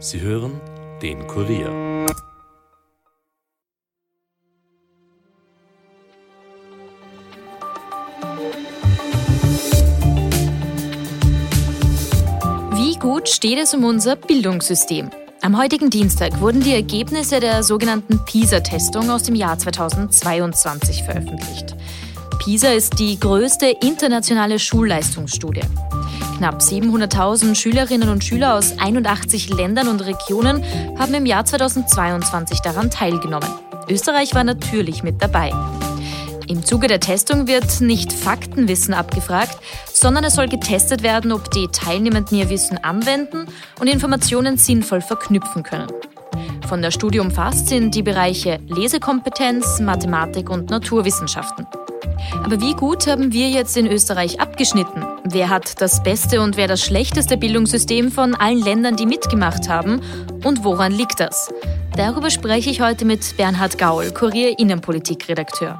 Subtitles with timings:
[0.00, 0.60] Sie hören
[1.02, 1.70] den Kurier.
[12.74, 15.10] Wie gut steht es um unser Bildungssystem?
[15.42, 21.74] Am heutigen Dienstag wurden die Ergebnisse der sogenannten PISA-Testung aus dem Jahr 2022 veröffentlicht.
[22.38, 25.62] PISA ist die größte internationale Schulleistungsstudie.
[26.38, 30.62] Knapp 700.000 Schülerinnen und Schüler aus 81 Ländern und Regionen
[30.96, 33.48] haben im Jahr 2022 daran teilgenommen.
[33.88, 35.52] Österreich war natürlich mit dabei.
[36.46, 39.58] Im Zuge der Testung wird nicht Faktenwissen abgefragt,
[39.92, 43.46] sondern es soll getestet werden, ob die Teilnehmenden ihr Wissen anwenden
[43.80, 45.88] und Informationen sinnvoll verknüpfen können.
[46.68, 51.66] Von der Studie umfasst sind die Bereiche Lesekompetenz, Mathematik und Naturwissenschaften.
[52.44, 55.17] Aber wie gut haben wir jetzt in Österreich abgeschnitten?
[55.30, 60.00] Wer hat das beste und wer das schlechteste Bildungssystem von allen Ländern, die mitgemacht haben?
[60.42, 61.52] Und woran liegt das?
[61.96, 65.78] Darüber spreche ich heute mit Bernhard Gaul, Kurier Innenpolitikredakteur.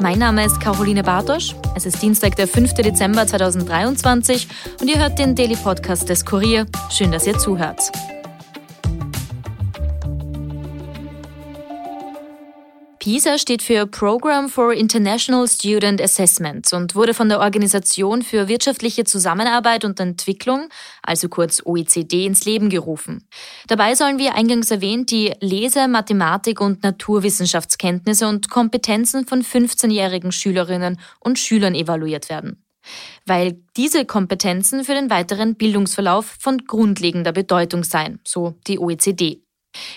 [0.00, 1.54] Mein Name ist Caroline Bartosch.
[1.74, 2.74] Es ist Dienstag, der 5.
[2.74, 4.48] Dezember 2023
[4.82, 6.66] und ihr hört den Daily Podcast des Kurier.
[6.90, 7.80] Schön, dass ihr zuhört.
[13.10, 19.02] PISA steht für Program for International Student Assessment und wurde von der Organisation für wirtschaftliche
[19.02, 20.68] Zusammenarbeit und Entwicklung,
[21.02, 23.26] also kurz OECD, ins Leben gerufen.
[23.66, 31.00] Dabei sollen wie eingangs erwähnt die Lese-, Mathematik- und Naturwissenschaftskenntnisse und Kompetenzen von 15-jährigen Schülerinnen
[31.18, 32.64] und Schülern evaluiert werden.
[33.26, 39.42] Weil diese Kompetenzen für den weiteren Bildungsverlauf von grundlegender Bedeutung seien, so die OECD.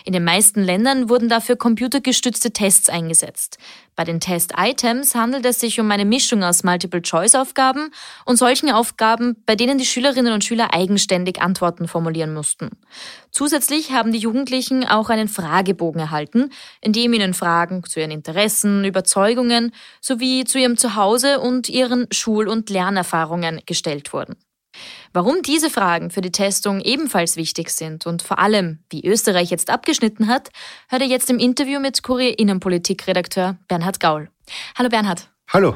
[0.06, 3.58] In den meisten Ländern wurden dafür computergestützte Tests eingesetzt.
[3.96, 7.92] Bei den Test-Items handelt es sich um eine Mischung aus Multiple-Choice-Aufgaben
[8.26, 12.70] und solchen Aufgaben, bei denen die Schülerinnen und Schüler eigenständig Antworten formulieren mussten.
[13.32, 16.50] Zusätzlich haben die Jugendlichen auch einen Fragebogen erhalten,
[16.82, 22.48] in dem ihnen Fragen zu ihren Interessen, Überzeugungen sowie zu ihrem Zuhause und ihren Schul-
[22.48, 24.36] und Lernerfahrungen gestellt wurden.
[25.14, 29.70] Warum diese Fragen für die Testung ebenfalls wichtig sind und vor allem, wie Österreich jetzt
[29.70, 30.50] abgeschnitten hat,
[30.90, 34.30] hört ihr jetzt im Interview mit Kurier Innenpolitikredakteur Bernhard Gaul.
[34.78, 35.30] Hallo Bernhard.
[35.54, 35.76] Hallo.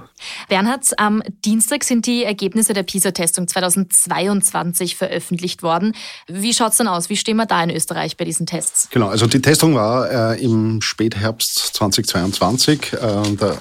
[0.49, 5.93] Bernhard, am Dienstag sind die Ergebnisse der PISA-Testung 2022 veröffentlicht worden.
[6.27, 7.09] Wie schaut's dann aus?
[7.09, 8.89] Wie stehen wir da in Österreich bei diesen Tests?
[8.89, 12.93] Genau, also die Testung war äh, im Spätherbst 2022.
[12.93, 12.97] Äh,
[13.37, 13.57] da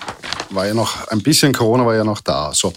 [0.49, 2.55] war ja noch ein bisschen Corona war ja noch da.
[2.55, 2.73] So.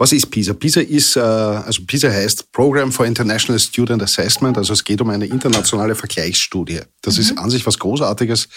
[0.00, 0.54] Was ist PISA?
[0.54, 5.10] PISA ist, äh, also PISA heißt Program for International Student Assessment, also es geht um
[5.10, 6.80] eine internationale Vergleichsstudie.
[7.02, 7.20] Das mhm.
[7.20, 8.48] ist an sich was Großartiges.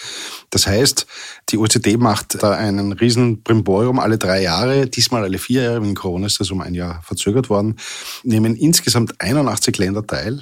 [0.48, 1.06] Das heißt,
[1.50, 5.94] die OECD macht da einen riesen Brimborium alle drei Jahre, diesmal alle vier Jahre, wegen
[5.94, 7.76] Corona ist das um ein Jahr verzögert worden,
[8.22, 10.40] nehmen insgesamt 81 Länder teil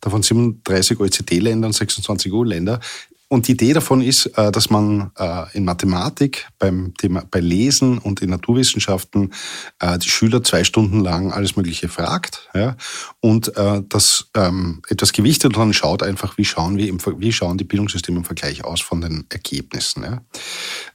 [0.00, 2.78] davon 37 OECD-Länder und 26 EU-Länder
[3.28, 7.98] und die Idee davon ist, äh, dass man äh, in Mathematik, beim Thema, bei Lesen
[7.98, 9.32] und in Naturwissenschaften
[9.80, 12.76] äh, die Schüler zwei Stunden lang alles Mögliche fragt ja,
[13.20, 13.52] und
[13.88, 17.64] das ähm, etwas gewichtet und dann schaut einfach, wie schauen, wir im, wie schauen die
[17.64, 20.02] Bildungssysteme im Vergleich aus von den Ergebnissen.
[20.02, 20.22] Ja,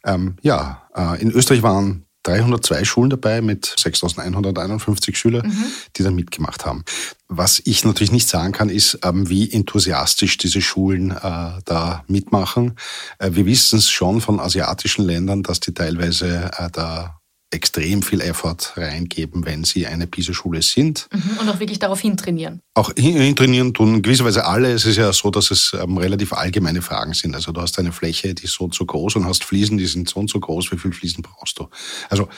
[0.05, 0.81] ähm, ja
[1.19, 5.65] in Österreich waren 302 Schulen dabei mit 6.151 Schülern, mhm.
[5.95, 6.83] die da mitgemacht haben.
[7.27, 12.75] Was ich natürlich nicht sagen kann, ist, ähm, wie enthusiastisch diese Schulen äh, da mitmachen.
[13.19, 17.20] Äh, wir wissen es schon von asiatischen Ländern, dass die teilweise äh, da
[17.51, 21.07] extrem viel Effort reingeben, wenn sie eine PISA-Schule sind.
[21.13, 22.61] Mhm, und auch wirklich darauf hintrainieren.
[22.73, 24.71] Auch hintrainieren tun in gewisser Weise alle.
[24.71, 27.35] Es ist ja so, dass es ähm, relativ allgemeine Fragen sind.
[27.35, 29.85] Also du hast eine Fläche, die ist so und so groß und hast Fliesen, die
[29.85, 30.71] sind so und so groß.
[30.71, 31.67] Wie viel Fliesen brauchst du?
[32.09, 32.29] Also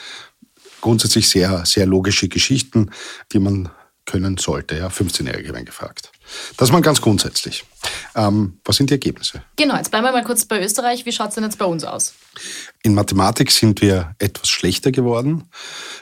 [0.80, 2.90] grundsätzlich sehr, sehr logische Geschichten,
[3.32, 3.70] die man
[4.06, 4.76] können sollte.
[4.76, 6.10] Ja, 15-Jährige werden gefragt.
[6.56, 7.64] Das mal ganz grundsätzlich.
[8.14, 9.42] Ähm, was sind die Ergebnisse?
[9.56, 11.04] Genau, jetzt bleiben wir mal kurz bei Österreich.
[11.04, 12.14] Wie schaut es denn jetzt bei uns aus?
[12.82, 15.48] In Mathematik sind wir etwas schlechter geworden,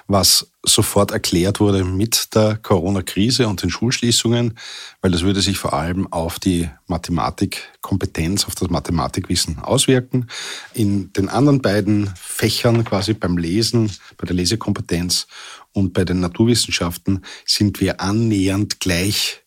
[0.07, 4.57] was sofort erklärt wurde mit der Corona-Krise und den Schulschließungen,
[5.01, 10.29] weil das würde sich vor allem auf die Mathematikkompetenz, auf das Mathematikwissen auswirken.
[10.73, 15.27] In den anderen beiden Fächern, quasi beim Lesen, bei der Lesekompetenz
[15.73, 19.42] und bei den Naturwissenschaften, sind wir annähernd gleich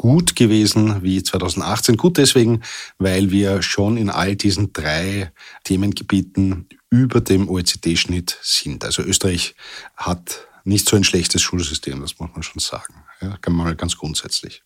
[0.00, 1.98] gut gewesen wie 2018.
[1.98, 2.62] Gut deswegen,
[2.96, 5.30] weil wir schon in all diesen drei
[5.64, 8.82] Themengebieten über dem OECD-Schnitt sind.
[8.82, 9.54] Also Österreich
[9.98, 12.94] hat nicht so ein schlechtes Schulsystem, das muss man schon sagen.
[13.20, 14.62] Ja, kann man mal ganz grundsätzlich.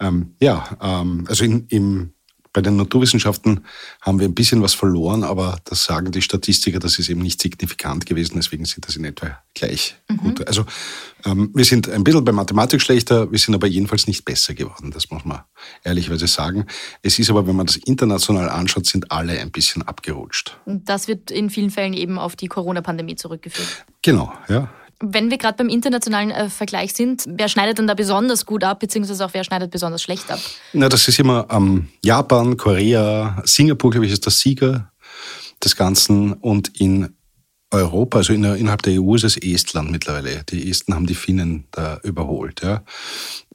[0.00, 2.14] Ähm, ja, ähm, also in, im
[2.54, 3.64] Bei den Naturwissenschaften
[4.00, 7.42] haben wir ein bisschen was verloren, aber das sagen die Statistiker, das ist eben nicht
[7.42, 10.16] signifikant gewesen, deswegen sind das in etwa gleich mhm.
[10.18, 10.46] gut.
[10.46, 10.64] Also
[11.24, 14.92] ähm, wir sind ein bisschen bei Mathematik schlechter, wir sind aber jedenfalls nicht besser geworden,
[14.92, 15.40] das muss man
[15.82, 16.66] ehrlicherweise sagen.
[17.02, 20.56] Es ist aber, wenn man das international anschaut, sind alle ein bisschen abgerutscht.
[20.64, 23.84] Das wird in vielen Fällen eben auf die Corona-Pandemie zurückgeführt.
[24.02, 24.70] Genau, ja.
[25.00, 28.80] Wenn wir gerade beim internationalen äh, Vergleich sind, wer schneidet denn da besonders gut ab,
[28.80, 30.40] beziehungsweise auch wer schneidet besonders schlecht ab?
[30.72, 34.90] Na, das ist immer ähm, Japan, Korea, Singapur, glaube ich, ist der Sieger
[35.62, 37.14] des Ganzen und in
[37.74, 40.44] Europa, also in, innerhalb der EU ist es Estland mittlerweile.
[40.44, 42.62] Die Esten haben die Finnen da überholt.
[42.62, 42.84] Ja.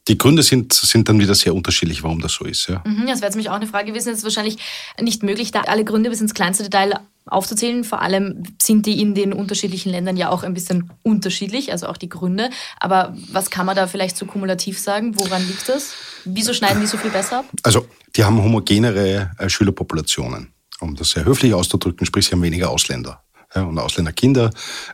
[0.08, 2.68] Die Gründe sind, sind dann wieder sehr unterschiedlich, warum das so ist.
[2.68, 2.82] Ja.
[2.86, 4.10] Mhm, das wäre jetzt mich auch eine Frage gewesen.
[4.10, 4.58] Es ist wahrscheinlich
[5.00, 7.84] nicht möglich, da alle Gründe bis ins kleinste Detail aufzuzählen.
[7.84, 11.98] Vor allem sind die in den unterschiedlichen Ländern ja auch ein bisschen unterschiedlich, also auch
[11.98, 12.50] die Gründe.
[12.80, 15.20] Aber was kann man da vielleicht so kumulativ sagen?
[15.20, 15.94] Woran liegt das?
[16.26, 17.46] Wieso schneiden die so viel besser ab?
[17.64, 17.86] Also,
[18.16, 23.22] die haben homogenere äh, Schülerpopulationen, um das sehr höflich auszudrücken, sprich, sie haben weniger Ausländer
[23.56, 24.52] und Ausländerkinder.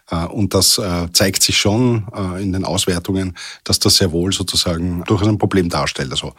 [0.09, 4.31] Äh, und das äh, zeigt sich schon äh, in den Auswertungen, dass das sehr wohl
[4.33, 6.11] sozusagen durchaus ein Problem darstellt.
[6.11, 6.33] Also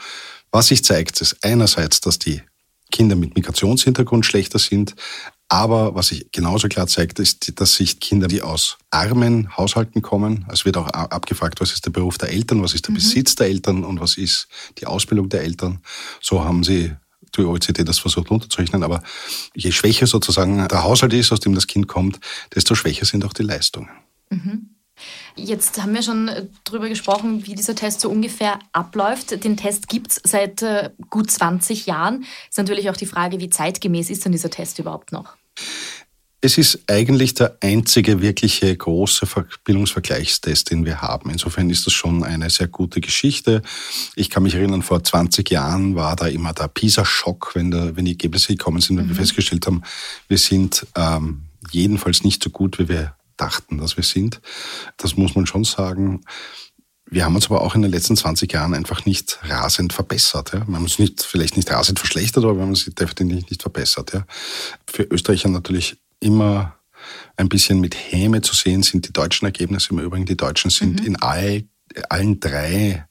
[0.50, 2.42] was sich zeigt, ist einerseits, dass die
[2.90, 4.94] Kinder mit Migrationshintergrund schlechter sind,
[5.48, 10.44] aber was sich genauso klar zeigt, ist, dass sich Kinder, die aus armen Haushalten kommen,
[10.50, 12.96] es wird auch abgefragt, was ist der Beruf der Eltern, was ist der mhm.
[12.96, 14.48] Besitz der Eltern und was ist
[14.78, 15.80] die Ausbildung der Eltern.
[16.20, 16.94] So haben sie
[17.36, 19.02] die OECD das versucht unterzurechnen, aber
[19.54, 22.20] je schwächer sozusagen der Haushalt ist, aus dem das Kind kommt,
[22.54, 23.88] desto schwächer sind auch die Leistungen.
[24.30, 24.70] Mhm.
[25.34, 29.44] Jetzt haben wir schon äh, darüber gesprochen, wie dieser Test so ungefähr abläuft.
[29.44, 32.24] Den Test gibt es seit äh, gut 20 Jahren.
[32.48, 35.36] Ist natürlich auch die Frage, wie zeitgemäß ist denn dieser Test überhaupt noch?
[36.42, 39.26] Es ist eigentlich der einzige wirkliche große
[39.64, 41.30] Bildungsvergleichstest, den wir haben.
[41.30, 43.62] Insofern ist das schon eine sehr gute Geschichte.
[44.16, 48.12] Ich kann mich erinnern, vor 20 Jahren war da immer der PISA-Schock, wenn, wenn die
[48.12, 49.08] Ergebnisse gekommen sind und mhm.
[49.10, 49.82] wir festgestellt haben,
[50.28, 54.40] wir sind ähm, jedenfalls nicht so gut, wie wir dachten, dass wir sind.
[54.98, 56.22] Das muss man schon sagen.
[57.08, 60.52] Wir haben uns aber auch in den letzten 20 Jahren einfach nicht rasend verbessert.
[60.52, 60.66] Ja.
[60.66, 64.12] Wir haben uns nicht, vielleicht nicht rasend verschlechtert, aber wir haben uns definitiv nicht verbessert.
[64.12, 64.26] Ja.
[64.86, 66.76] Für Österreicher natürlich immer
[67.36, 69.90] ein bisschen mit Häme zu sehen sind die deutschen Ergebnisse.
[69.90, 71.06] Im Übrigen, die Deutschen sind mhm.
[71.06, 71.64] in all,
[72.08, 73.06] allen drei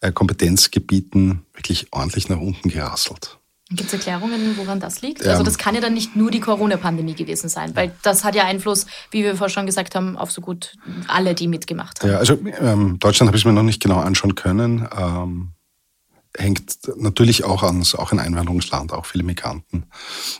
[0.00, 3.38] äh, Kompetenzgebieten wirklich ordentlich nach unten gerasselt.
[3.72, 5.24] Gibt es Erklärungen, woran das liegt?
[5.24, 8.44] Also das kann ja dann nicht nur die Corona-Pandemie gewesen sein, weil das hat ja
[8.44, 10.72] Einfluss, wie wir vorher schon gesagt haben, auf so gut
[11.06, 12.10] alle, die mitgemacht haben.
[12.10, 14.88] Ja, also ähm, Deutschland habe ich mir noch nicht genau anschauen können.
[14.98, 15.52] Ähm,
[16.40, 19.84] hängt natürlich auch an, auch ein Einwanderungsland, auch viele Migranten.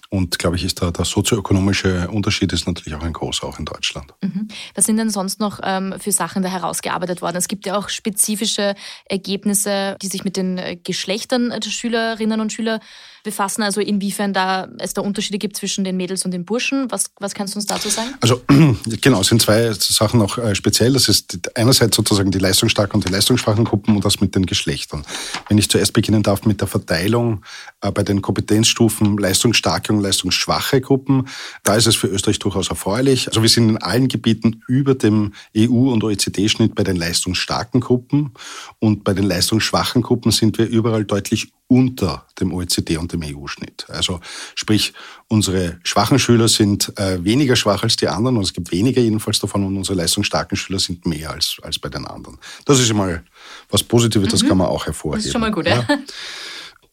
[0.08, 3.64] Und glaube ich, ist da der sozioökonomische Unterschied ist natürlich auch ein großer, auch in
[3.64, 4.12] Deutschland.
[4.22, 4.48] Mhm.
[4.74, 7.36] Was sind denn sonst noch ähm, für Sachen da herausgearbeitet worden?
[7.36, 8.74] Es gibt ja auch spezifische
[9.04, 12.80] Ergebnisse, die sich mit den äh, Geschlechtern der Schülerinnen und Schüler
[13.22, 16.90] befassen, also inwiefern da es da Unterschiede gibt zwischen den Mädels und den Burschen.
[16.90, 18.14] Was, was kannst du uns dazu sagen?
[18.20, 18.42] Also
[19.00, 20.92] genau, es sind zwei Sachen noch äh, speziell.
[20.92, 25.04] Das ist einerseits sozusagen die leistungsstarken und die leistungsschwachen Gruppen und das mit den Geschlechtern.
[25.48, 27.44] Wenn ich zuerst beginnen darf mit der Verteilung
[27.80, 31.28] äh, bei den Kompetenzstufen leistungsstarke und leistungsschwache Gruppen,
[31.62, 33.28] da ist es für Österreich durchaus erfreulich.
[33.28, 38.32] Also wir sind in allen Gebieten über dem EU- und OECD-Schnitt bei den leistungsstarken Gruppen
[38.78, 43.86] und bei den leistungsschwachen Gruppen sind wir überall deutlich unter dem OECD und dem EU-Schnitt.
[43.88, 44.18] Also
[44.56, 44.92] sprich,
[45.28, 49.38] unsere schwachen Schüler sind äh, weniger schwach als die anderen und es gibt weniger jedenfalls
[49.38, 52.38] davon und unsere leistungsstarken Schüler sind mehr als, als bei den anderen.
[52.64, 53.24] Das ist mal
[53.68, 54.30] was Positives, mhm.
[54.32, 55.20] das kann man auch hervorheben.
[55.20, 55.86] Das ist schon mal gut, ja.
[55.88, 55.98] ja.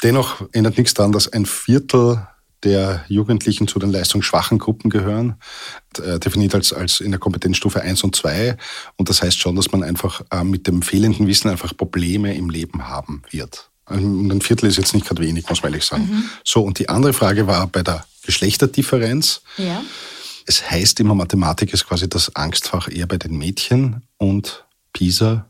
[0.03, 2.27] Dennoch ändert nichts daran, dass ein Viertel
[2.63, 5.38] der Jugendlichen zu den leistungsschwachen Gruppen gehören,
[6.03, 8.57] äh, definiert als, als in der Kompetenzstufe 1 und 2.
[8.96, 12.51] Und das heißt schon, dass man einfach äh, mit dem fehlenden Wissen einfach Probleme im
[12.51, 13.72] Leben haben wird.
[13.88, 16.10] Und ein Viertel ist jetzt nicht gerade wenig, muss man ehrlich sagen.
[16.10, 16.29] Mhm.
[16.44, 19.41] So, und die andere Frage war bei der Geschlechterdifferenz.
[19.58, 19.82] Ja.
[20.46, 25.46] Es heißt immer, Mathematik ist quasi das Angstfach eher bei den Mädchen und PISA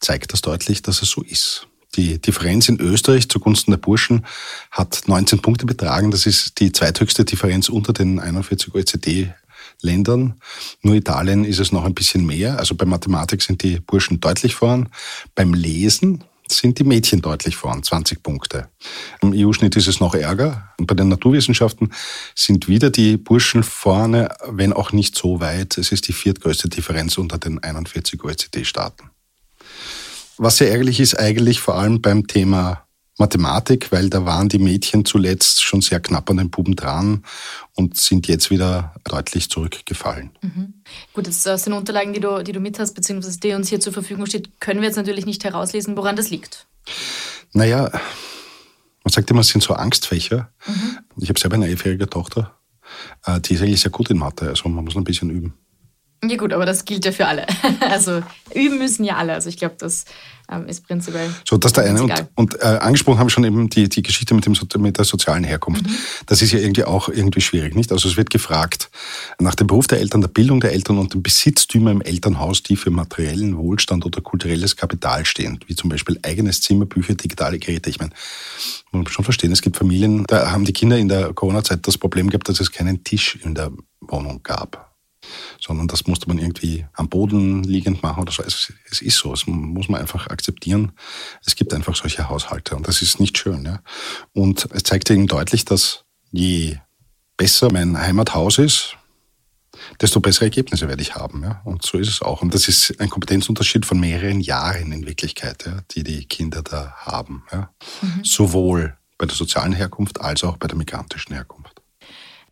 [0.00, 1.66] zeigt das deutlich, dass es so ist.
[1.96, 4.26] Die Differenz in Österreich zugunsten der Burschen
[4.70, 6.10] hat 19 Punkte betragen.
[6.10, 10.34] Das ist die zweithöchste Differenz unter den 41 OECD-Ländern.
[10.82, 12.58] Nur Italien ist es noch ein bisschen mehr.
[12.58, 14.90] Also bei Mathematik sind die Burschen deutlich voran.
[15.34, 18.68] Beim Lesen sind die Mädchen deutlich vorn, 20 Punkte.
[19.20, 20.72] Im EU-Schnitt ist es noch ärger.
[20.78, 21.92] Und bei den Naturwissenschaften
[22.34, 25.78] sind wieder die Burschen vorne, wenn auch nicht so weit.
[25.78, 29.10] Es ist die viertgrößte Differenz unter den 41 OECD-Staaten.
[30.36, 32.87] Was sehr ärgerlich ist eigentlich vor allem beim Thema
[33.18, 37.24] Mathematik, weil da waren die Mädchen zuletzt schon sehr knapp an den Buben dran
[37.74, 40.30] und sind jetzt wieder deutlich zurückgefallen.
[40.40, 40.74] Mhm.
[41.12, 43.92] Gut, das sind Unterlagen, die du, die du mit hast, beziehungsweise die uns hier zur
[43.92, 46.66] Verfügung steht, können wir jetzt natürlich nicht herauslesen, woran das liegt.
[47.52, 47.90] Naja,
[49.04, 50.50] Man sagt immer, es sind so Angstfächer.
[50.66, 50.98] Mhm.
[51.16, 52.54] Ich habe selber eine elfjährige Tochter,
[53.24, 55.54] äh, die ist eigentlich sehr gut in Mathe, also man muss noch ein bisschen üben.
[56.24, 57.46] Ja gut, aber das gilt ja für alle.
[57.80, 58.22] Also
[58.54, 59.34] üben müssen ja alle.
[59.34, 60.04] Also ich glaube, das
[60.50, 61.30] ähm, ist prinzipiell.
[61.48, 62.02] So, das ist der eine.
[62.02, 65.04] Und, und äh, angesprochen haben wir schon eben die, die Geschichte mit, dem, mit der
[65.04, 65.86] sozialen Herkunft.
[65.86, 65.94] Mhm.
[66.26, 67.92] Das ist ja irgendwie auch irgendwie schwierig, nicht?
[67.92, 68.90] Also es wird gefragt
[69.38, 72.76] nach dem Beruf der Eltern, der Bildung der Eltern und den Besitztümer im Elternhaus, die
[72.76, 77.90] für materiellen Wohlstand oder kulturelles Kapital stehen, wie zum Beispiel eigenes Zimmer, Bücher, digitale Geräte.
[77.90, 78.12] Ich meine,
[78.90, 81.98] man muss schon verstehen, es gibt Familien, da haben die Kinder in der Corona-Zeit das
[81.98, 83.70] Problem gehabt, dass es keinen Tisch in der
[84.00, 84.87] Wohnung gab
[85.60, 88.42] sondern das musste man irgendwie am Boden liegend machen oder so.
[88.42, 90.92] Es, es ist so, es muss man einfach akzeptieren.
[91.44, 93.64] Es gibt einfach solche Haushalte und das ist nicht schön.
[93.64, 93.80] Ja.
[94.32, 96.78] Und es zeigt eben deutlich, dass je
[97.36, 98.96] besser mein Heimathaus ist,
[100.00, 101.42] desto bessere Ergebnisse werde ich haben.
[101.42, 101.60] Ja?
[101.64, 102.42] Und so ist es auch.
[102.42, 106.94] Und das ist ein Kompetenzunterschied von mehreren Jahren in Wirklichkeit, ja, die die Kinder da
[106.96, 107.44] haben.
[107.52, 107.70] Ja?
[108.02, 108.24] Mhm.
[108.24, 111.77] Sowohl bei der sozialen Herkunft als auch bei der migrantischen Herkunft.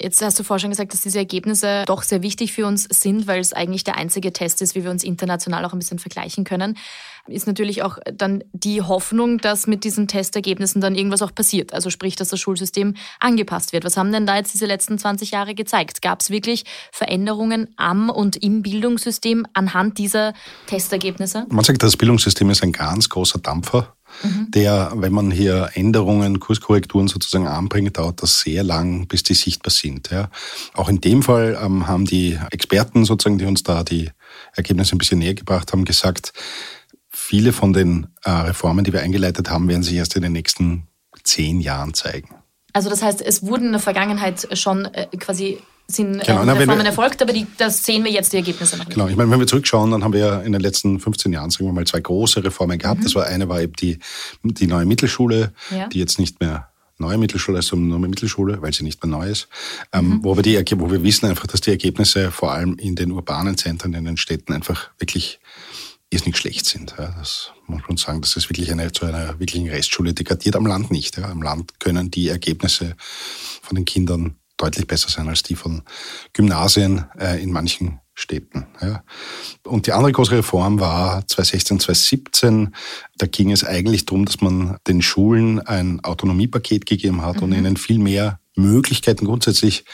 [0.00, 3.26] Jetzt hast du vorher schon gesagt, dass diese Ergebnisse doch sehr wichtig für uns sind,
[3.26, 6.44] weil es eigentlich der einzige Test ist, wie wir uns international auch ein bisschen vergleichen
[6.44, 6.76] können.
[7.26, 11.72] Ist natürlich auch dann die Hoffnung, dass mit diesen Testergebnissen dann irgendwas auch passiert.
[11.72, 13.84] Also sprich, dass das Schulsystem angepasst wird.
[13.84, 16.02] Was haben denn da jetzt diese letzten 20 Jahre gezeigt?
[16.02, 20.34] Gab es wirklich Veränderungen am und im Bildungssystem anhand dieser
[20.66, 21.46] Testergebnisse?
[21.48, 24.50] Man sagt, das Bildungssystem ist ein ganz großer Dampfer mhm.
[24.50, 29.70] der, wenn man hier Änderungen, Kurskorrekturen sozusagen anbringt, dauert das sehr lang, bis die sichtbar
[29.70, 30.10] sind.
[30.10, 30.30] Ja.
[30.74, 34.10] Auch in dem Fall ähm, haben die Experten sozusagen, die uns da die
[34.54, 36.32] Ergebnisse ein bisschen näher gebracht haben, gesagt,
[37.08, 40.86] viele von den äh, Reformen, die wir eingeleitet haben, werden sich erst in den nächsten
[41.24, 42.28] zehn Jahren zeigen.
[42.72, 46.42] Also das heißt, es wurden in der Vergangenheit schon äh, quasi sind genau.
[46.42, 48.94] äh, Reformen wir, erfolgt, aber die, das sehen wir jetzt die Ergebnisse noch nicht.
[48.94, 51.50] Genau, ich meine, wenn wir zurückschauen, dann haben wir ja in den letzten 15 Jahren,
[51.50, 53.00] sagen wir mal, zwei große Reformen gehabt.
[53.00, 53.04] Mhm.
[53.04, 53.98] Das war eine war eben die,
[54.42, 55.86] die neue Mittelschule, ja.
[55.88, 59.28] die jetzt nicht mehr neue Mittelschule, also nur mehr Mittelschule, weil sie nicht mehr neu
[59.28, 59.48] ist,
[59.92, 60.24] ähm, mhm.
[60.24, 63.56] wo, wir die, wo wir wissen einfach, dass die Ergebnisse vor allem in den urbanen
[63.56, 65.38] Zentren, in den Städten einfach wirklich
[66.24, 66.94] nicht schlecht sind.
[66.98, 70.56] Ja, das muss man sagen, das ist wirklich eine, zu einer wirklichen Restschule degradiert.
[70.56, 71.18] Am Land nicht.
[71.18, 71.28] Ja.
[71.28, 72.96] Am Land können die Ergebnisse
[73.60, 75.82] von den Kindern deutlich besser sein als die von
[76.32, 78.66] Gymnasien äh, in manchen Städten.
[78.80, 79.04] Ja.
[79.62, 82.74] Und die andere große Reform war 2016, 2017.
[83.18, 87.42] Da ging es eigentlich darum, dass man den Schulen ein Autonomiepaket gegeben hat mhm.
[87.42, 89.84] und ihnen viel mehr Möglichkeiten grundsätzlich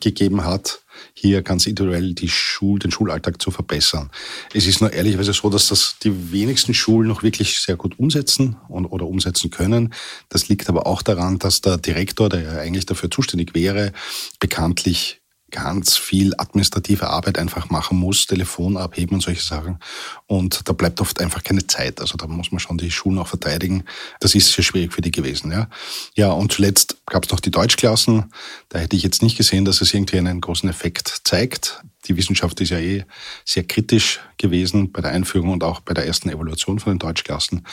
[0.00, 0.82] gegeben hat,
[1.14, 4.10] hier ganz individuell die Schul, den Schulalltag zu verbessern.
[4.52, 8.56] Es ist nur ehrlicherweise so, dass das die wenigsten Schulen noch wirklich sehr gut umsetzen
[8.68, 9.94] und, oder umsetzen können.
[10.28, 13.92] Das liegt aber auch daran, dass der Direktor, der ja eigentlich dafür zuständig wäre,
[14.40, 15.21] bekanntlich
[15.52, 19.78] ganz viel administrative Arbeit einfach machen muss, Telefon abheben und solche Sachen.
[20.26, 22.00] Und da bleibt oft einfach keine Zeit.
[22.00, 23.84] Also da muss man schon die Schulen auch verteidigen.
[24.18, 25.52] Das ist sehr schwierig für die gewesen.
[25.52, 25.68] Ja,
[26.14, 28.32] ja und zuletzt gab es noch die Deutschklassen.
[28.70, 31.82] Da hätte ich jetzt nicht gesehen, dass es irgendwie einen großen Effekt zeigt.
[32.06, 33.04] Die Wissenschaft ist ja eh
[33.44, 37.66] sehr kritisch gewesen bei der Einführung und auch bei der ersten Evaluation von den Deutschklassen.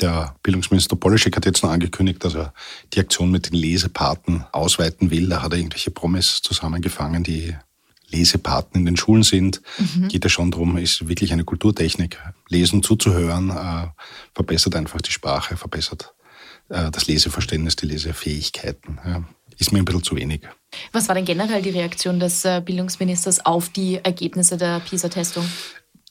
[0.00, 2.54] Der Bildungsminister Polaschek hat jetzt noch angekündigt, dass er
[2.92, 5.28] die Aktion mit den Lesepaten ausweiten will.
[5.28, 7.54] Da hat er irgendwelche Promis zusammengefangen, die
[8.08, 9.60] Lesepaten in den Schulen sind.
[9.78, 10.08] Mhm.
[10.08, 12.18] Geht ja schon darum, ist wirklich eine Kulturtechnik.
[12.48, 13.88] Lesen, zuzuhören, äh,
[14.34, 16.14] verbessert einfach die Sprache, verbessert
[16.68, 18.98] äh, das Leseverständnis, die Lesefähigkeiten.
[19.04, 19.24] Ja
[19.58, 20.42] ist mir ein bisschen zu wenig.
[20.92, 25.48] Was war denn generell die Reaktion des äh, Bildungsministers auf die Ergebnisse der PISA-Testung?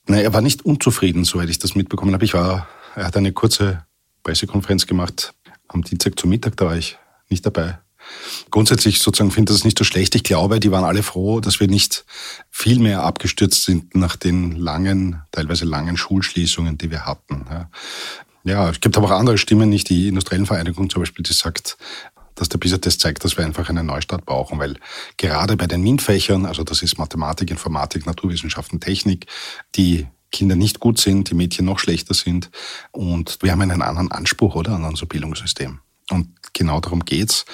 [0.08, 2.25] Nein, er war nicht unzufrieden, soweit ich das mitbekommen habe.
[2.25, 3.86] Ich war, er hat eine kurze
[4.24, 5.34] Pressekonferenz gemacht
[5.67, 6.98] am Dienstag zum Mittag, da war ich
[7.29, 7.79] nicht dabei.
[8.51, 10.13] Grundsätzlich sozusagen finde ich das nicht so schlecht.
[10.15, 12.05] Ich glaube, die waren alle froh, dass wir nicht
[12.51, 17.46] viel mehr abgestürzt sind nach den langen, teilweise langen Schulschließungen, die wir hatten.
[18.43, 21.77] Ja, es gibt aber auch andere Stimmen, nicht die industriellen Vereinigung zum Beispiel, die sagt,
[22.44, 24.76] dass der PISA-Test zeigt, dass wir einfach einen Neustart brauchen, weil
[25.16, 29.28] gerade bei den MINT-Fächern, also das ist Mathematik, Informatik, Naturwissenschaften, Technik,
[29.76, 32.52] die Kinder nicht gut sind, die Mädchen noch schlechter sind
[32.92, 35.80] und wir haben einen anderen Anspruch, oder, an unser Bildungssystem.
[36.10, 37.46] Und genau darum geht's.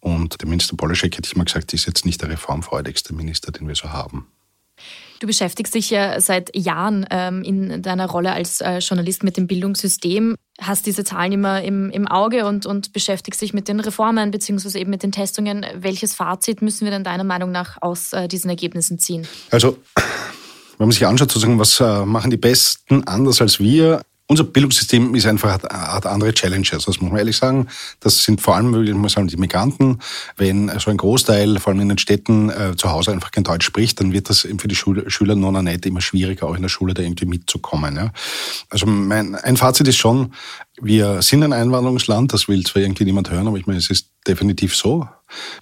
[0.00, 3.68] Und der Minister Polaschek, hätte ich mal gesagt, ist jetzt nicht der reformfreudigste Minister, den
[3.68, 4.28] wir so haben.
[5.20, 9.48] Du beschäftigst dich ja seit Jahren ähm, in deiner Rolle als äh, Journalist mit dem
[9.48, 14.30] Bildungssystem, hast diese Zahlen immer im, im Auge und, und beschäftigst dich mit den Reformen
[14.30, 14.78] bzw.
[14.78, 15.66] eben mit den Testungen.
[15.74, 19.26] Welches Fazit müssen wir denn deiner Meinung nach aus äh, diesen Ergebnissen ziehen?
[19.50, 19.78] Also,
[20.78, 25.14] wenn man sich anschaut, sozusagen, was äh, machen die Besten anders als wir, unser Bildungssystem
[25.14, 27.66] ist einfach, hat, hat andere Challenges, das muss man ehrlich sagen.
[28.00, 30.00] Das sind vor allem, ich mal sagen, die Migranten.
[30.36, 33.64] Wenn so ein Großteil, vor allem in den Städten, äh, zu Hause einfach kein Deutsch
[33.64, 37.02] spricht, dann wird das für die Schüler nicht immer schwieriger, auch in der Schule da
[37.02, 37.96] irgendwie mitzukommen.
[37.96, 38.12] Ja.
[38.68, 40.34] Also mein, ein Fazit ist schon,
[40.80, 44.10] wir sind ein Einwanderungsland, das will zwar irgendwie niemand hören, aber ich meine, es ist
[44.26, 45.08] definitiv so.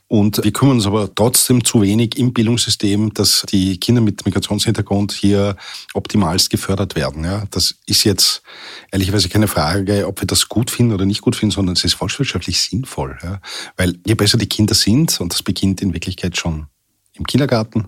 [0.08, 5.12] Und wir kümmern uns aber trotzdem zu wenig im Bildungssystem, dass die Kinder mit Migrationshintergrund
[5.12, 5.56] hier
[5.94, 7.24] optimalst gefördert werden.
[7.24, 8.42] Ja, das ist jetzt
[8.92, 11.94] ehrlicherweise keine Frage, ob wir das gut finden oder nicht gut finden, sondern es ist
[11.94, 13.18] volkswirtschaftlich sinnvoll.
[13.22, 13.40] Ja,
[13.76, 16.66] weil je besser die Kinder sind, und das beginnt in Wirklichkeit schon
[17.14, 17.86] im Kindergarten.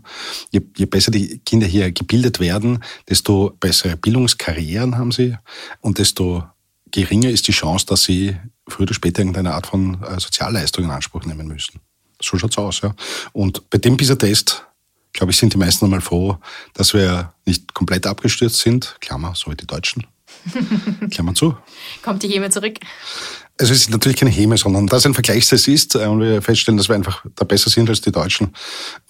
[0.51, 5.37] Je, je, besser die Kinder hier gebildet werden, desto bessere Bildungskarrieren haben sie
[5.81, 6.45] und desto
[6.91, 10.91] geringer ist die Chance, dass sie früher oder später irgendeine Art von äh, Sozialleistung in
[10.91, 11.81] Anspruch nehmen müssen.
[12.21, 12.95] So schaut's aus, ja.
[13.33, 14.65] Und bei dem PISA-Test,
[15.13, 16.39] glaube ich, sind die meisten einmal froh,
[16.75, 18.97] dass wir nicht komplett abgestürzt sind.
[19.01, 20.07] Klammer, so wie die Deutschen.
[21.11, 21.57] Klammer zu.
[22.03, 22.79] Kommt die Häme zurück?
[23.61, 26.43] Also es ist natürlich keine Häme, sondern da es ein Vergleichstest ist äh, und wir
[26.43, 28.53] feststellen, dass wir einfach da besser sind als die Deutschen,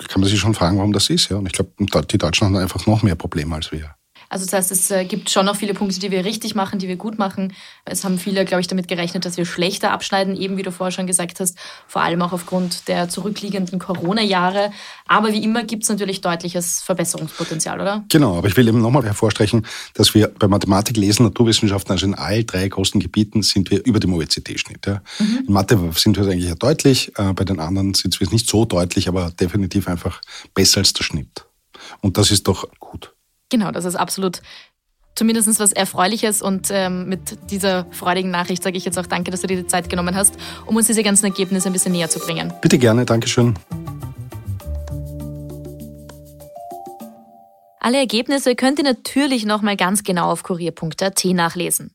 [0.08, 1.28] kann man sich schon fragen, warum das ist.
[1.28, 1.36] Ja.
[1.36, 3.94] Und ich glaube, die Deutschen haben einfach noch mehr Probleme als wir.
[4.30, 6.88] Also das heißt, es äh, gibt schon noch viele Punkte, die wir richtig machen, die
[6.88, 7.54] wir gut machen.
[7.84, 10.92] Es haben viele, glaube ich, damit gerechnet, dass wir schlechter abschneiden, eben wie du vorher
[10.92, 11.56] schon gesagt hast,
[11.86, 14.70] vor allem auch aufgrund der zurückliegenden Corona-Jahre.
[15.06, 18.04] Aber wie immer gibt es natürlich deutliches Verbesserungspotenzial, oder?
[18.08, 22.14] Genau, aber ich will eben nochmal hervorstreichen, dass wir bei Mathematik, Lesen, Naturwissenschaften, also in
[22.14, 24.86] all drei großen Gebieten sind wir über dem OECD-Schnitt.
[24.86, 25.02] Ja.
[25.18, 25.44] Mhm.
[25.46, 28.64] In Mathe sind wir eigentlich ja deutlich, äh, bei den anderen sind wir nicht so
[28.64, 30.20] deutlich, aber definitiv einfach
[30.54, 31.46] besser als der Schnitt.
[32.00, 33.14] Und das ist doch gut.
[33.50, 34.40] Genau, das ist absolut
[35.14, 39.40] zumindest was Erfreuliches und ähm, mit dieser freudigen Nachricht sage ich jetzt auch danke, dass
[39.40, 42.20] du dir die Zeit genommen hast, um uns diese ganzen Ergebnisse ein bisschen näher zu
[42.20, 42.52] bringen.
[42.62, 43.54] Bitte gerne, Dankeschön.
[47.80, 51.90] Alle Ergebnisse könnt ihr natürlich nochmal ganz genau auf kurier.at nachlesen.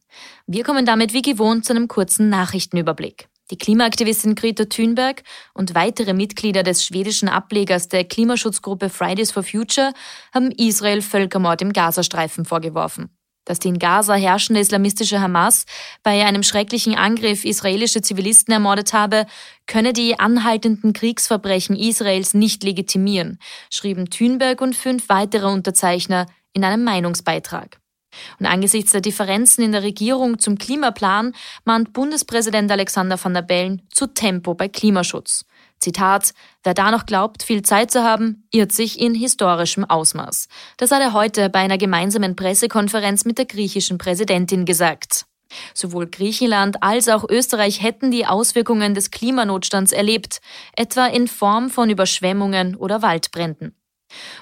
[0.47, 3.27] Wir kommen damit wie gewohnt zu einem kurzen Nachrichtenüberblick.
[3.51, 5.23] Die Klimaaktivistin Greta Thunberg
[5.53, 9.93] und weitere Mitglieder des schwedischen Ablegers der Klimaschutzgruppe Fridays for Future
[10.33, 13.09] haben Israel Völkermord im Gazastreifen vorgeworfen.
[13.45, 15.65] Dass die in Gaza herrschende islamistische Hamas
[16.01, 19.25] bei einem schrecklichen Angriff israelische Zivilisten ermordet habe,
[19.67, 26.85] könne die anhaltenden Kriegsverbrechen Israels nicht legitimieren, schrieben Thünberg und fünf weitere Unterzeichner in einem
[26.85, 27.82] Meinungsbeitrag.
[28.39, 31.33] Und angesichts der Differenzen in der Regierung zum Klimaplan
[31.65, 35.45] mahnt Bundespräsident Alexander van der Bellen zu Tempo bei Klimaschutz.
[35.79, 40.47] Zitat, wer da noch glaubt, viel Zeit zu haben, irrt sich in historischem Ausmaß.
[40.77, 45.25] Das hat er heute bei einer gemeinsamen Pressekonferenz mit der griechischen Präsidentin gesagt.
[45.73, 50.41] Sowohl Griechenland als auch Österreich hätten die Auswirkungen des Klimanotstands erlebt,
[50.75, 53.75] etwa in Form von Überschwemmungen oder Waldbränden.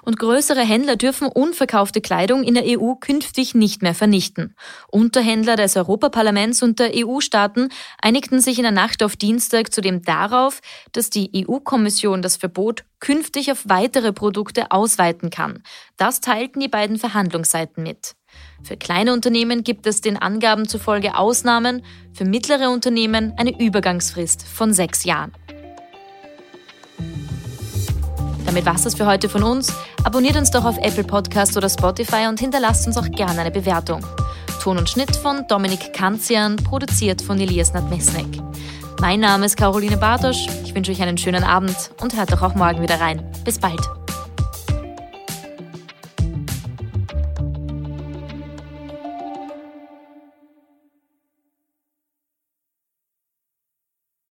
[0.03, 4.55] Und größere Händler dürfen unverkaufte Kleidung in der EU künftig nicht mehr vernichten.
[4.89, 7.69] Unterhändler des Europaparlaments und der EU-Staaten
[8.01, 13.51] einigten sich in der Nacht auf Dienstag zudem darauf, dass die EU-Kommission das Verbot künftig
[13.51, 15.63] auf weitere Produkte ausweiten kann.
[15.97, 18.15] Das teilten die beiden Verhandlungsseiten mit.
[18.63, 24.73] Für kleine Unternehmen gibt es den Angaben zufolge Ausnahmen, für mittlere Unternehmen eine Übergangsfrist von
[24.73, 25.34] sechs Jahren.
[28.51, 29.73] Damit war es für heute von uns.
[30.03, 34.05] Abonniert uns doch auf Apple Podcast oder Spotify und hinterlasst uns auch gerne eine Bewertung.
[34.61, 38.27] Ton und Schnitt von Dominik Kanzian, produziert von Elias Nadmesnek.
[38.99, 40.47] Mein Name ist Caroline Bartosch.
[40.65, 43.23] Ich wünsche euch einen schönen Abend und hört doch auch morgen wieder rein.
[43.45, 44.00] Bis bald.